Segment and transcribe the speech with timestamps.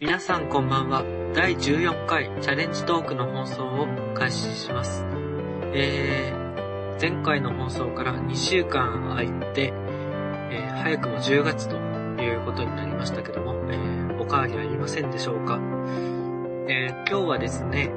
[0.00, 1.02] 皆さんこんばんは。
[1.34, 5.04] 第14回チャレンジトークの放送を開始します。
[5.74, 9.72] えー、前回の放送から2週間空いて、
[10.52, 11.74] えー、早くも10月と
[12.22, 15.58] いうことになりましたけども、えー、お変わりありませんでしょうか。
[16.68, 17.92] えー、今日はですね、え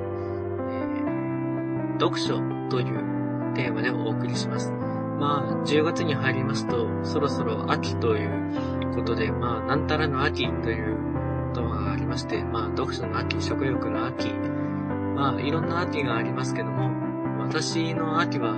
[1.99, 2.39] ー、読書
[2.69, 4.71] というテーマでお送りします。
[4.71, 11.11] まあ、10月に入りますと、そろそろ秋ということで、まあ、なんたらの秋という
[11.51, 14.29] ことがありまして、まあ、読書の秋、食欲の秋、
[15.15, 16.89] まあ、いろんな秋がありますけども、
[17.39, 18.55] 私の秋は、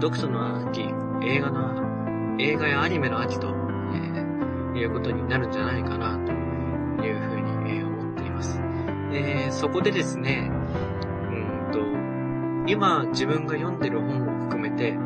[0.00, 0.82] 読書の秋、
[1.22, 6.32] 映画の、映画やアニメの秋と、えー、いうことになるんじゃないかな、と
[7.04, 8.60] いうふうに、え、思っています。
[9.12, 10.50] えー、そこでですね、
[11.30, 14.98] うんと、今自分が読んでる本を含めて、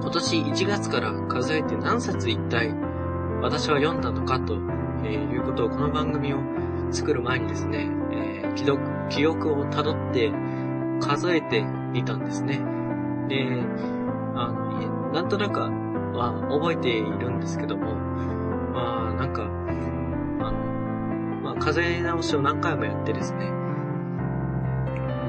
[0.00, 2.72] 今年1月から数えて何冊一体
[3.40, 4.58] 私は読んだのかと
[5.04, 6.38] え、いうことをこの番組を
[6.90, 10.32] 作る前にですね、えー、記録、記憶を辿って
[11.00, 12.60] 数えてみたんですね。
[13.28, 13.62] で、
[14.34, 17.94] あの、なんとなくは覚えているんですけども、
[18.72, 19.46] まあ、なんか、あ
[20.52, 23.50] の、まあ、数え直しを何回もやってですね、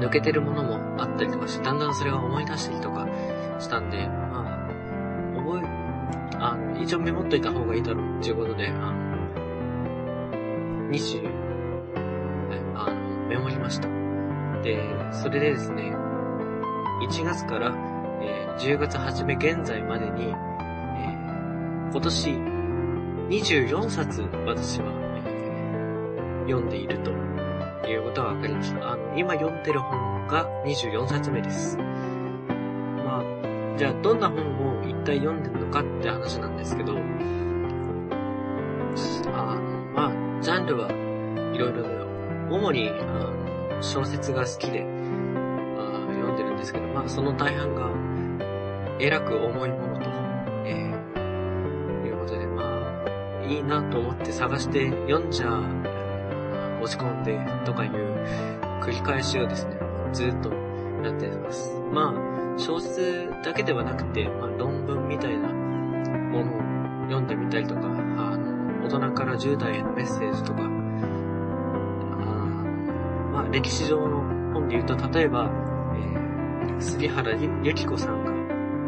[0.00, 3.08] 抜けてるものもあったりとかして、だんだんそれが思い出したりとか
[3.58, 5.68] したんで、まあ、覚え、
[6.38, 9.05] あの、一応メモっといた方がいいだろうっていうことで、あの、
[10.90, 11.28] 20、
[12.74, 13.88] あの、メモりました。
[14.62, 14.80] で、
[15.12, 15.94] それでですね、
[17.02, 17.74] 1月から、
[18.20, 22.30] えー、10月初め現在までに、えー、今年
[23.28, 24.92] 24冊私は、
[25.26, 27.10] えー、読んでいると
[27.88, 28.92] いうことが分かりました。
[28.92, 31.76] あの、今読んでる本が24冊目です。
[31.76, 36.94] まあ、じゃあどんな本を一体読んでるのかって話なんですけど、
[39.32, 39.75] あの、
[40.66, 40.90] ジャンルは
[41.54, 42.06] いろいろだよ。
[42.50, 43.32] 主に、あ
[43.80, 47.90] 小説が好きで、読んでるんですけど、まあその大半が、
[48.98, 50.10] えらく重いものと、
[50.64, 55.60] えー、いうことで、まあ、いいなと思って探して読んじゃ、
[56.82, 57.92] 落ち込んでとかいう
[58.82, 59.78] 繰り返しをですね、
[60.12, 60.52] ずっと
[61.04, 61.80] やってます。
[61.92, 66.60] まあ、小説だけではなくて、まあ論文みたいなものを
[67.04, 67.95] 読んでみたりとか、
[68.86, 70.66] 大人から10代へのメッセージとか、あ
[73.32, 74.20] まあ、歴史上の
[74.54, 75.50] 本で言うと、例えば、
[75.96, 78.32] えー、杉原ゆき子さんが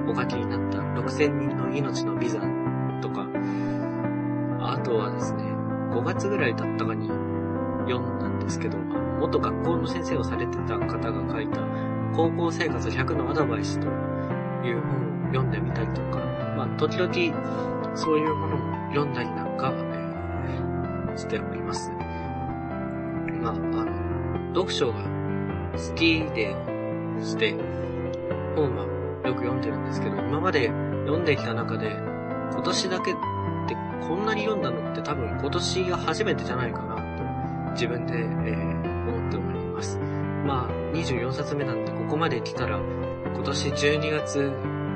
[0.08, 2.38] お書きになった6000人の命のビザ
[3.02, 3.26] とか、
[4.60, 5.42] あとはですね、
[5.90, 7.08] 5月ぐらいだったかに
[7.88, 11.58] 読んだんですけど、元学校の先生をされてた方が書いた
[12.14, 13.86] 高校生活100のアドバイスと
[14.64, 16.18] いう本を読んでみたりとか、
[16.56, 17.12] まあ、時々
[17.96, 19.87] そういうものも読んだりなんか、
[21.18, 21.90] しております。
[23.42, 24.94] まあ、あの、読書が
[25.72, 26.54] 好きで
[27.22, 27.54] して、
[28.54, 28.84] 本は
[29.24, 30.68] よく読んでるんですけど、今まで
[31.04, 31.96] 読んできた中で、
[32.52, 33.14] 今年だけっ
[33.68, 33.76] て
[34.08, 36.96] こんなに読んだのって多分今年が初めてじゃないかな
[37.66, 39.98] と自分で、えー、思っております。
[40.46, 42.80] まあ、24冊目なんでここまで来たら
[43.34, 44.52] 今年12月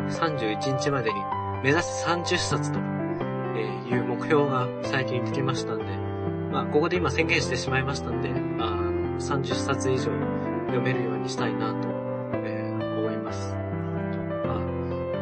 [0.08, 1.20] 31日までに
[1.62, 6.11] 目指す30冊という目標が最近できましたんで、
[6.52, 8.28] まあ、ここで今宣言してしまいましたんで、
[8.62, 10.04] あの30冊以上
[10.66, 11.88] 読めるようにしたいなと、
[12.44, 13.54] えー、思います。
[13.54, 14.60] あ、